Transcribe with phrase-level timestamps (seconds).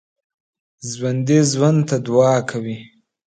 [0.91, 2.77] ژوندي ژوند ته دعا کوي